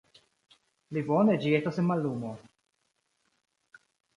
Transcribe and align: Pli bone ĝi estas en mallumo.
Pli 0.91 1.03
bone 1.09 1.35
ĝi 1.45 1.53
estas 1.59 1.79
en 1.83 1.87
mallumo. 1.91 2.33